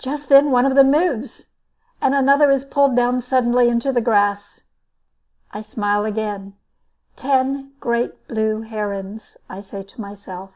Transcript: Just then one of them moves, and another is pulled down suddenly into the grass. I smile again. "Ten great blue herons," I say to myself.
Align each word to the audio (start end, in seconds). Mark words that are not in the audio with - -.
Just 0.00 0.28
then 0.28 0.50
one 0.50 0.66
of 0.66 0.74
them 0.74 0.90
moves, 0.90 1.52
and 2.00 2.16
another 2.16 2.50
is 2.50 2.64
pulled 2.64 2.96
down 2.96 3.20
suddenly 3.20 3.68
into 3.68 3.92
the 3.92 4.00
grass. 4.00 4.62
I 5.52 5.60
smile 5.60 6.04
again. 6.04 6.54
"Ten 7.14 7.70
great 7.78 8.26
blue 8.26 8.62
herons," 8.62 9.36
I 9.48 9.60
say 9.60 9.84
to 9.84 10.00
myself. 10.00 10.50